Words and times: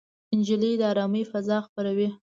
نجلۍ 0.37 0.73
د 0.77 0.81
ارامۍ 0.91 1.23
فضا 1.31 1.57
خپروي. 1.65 2.09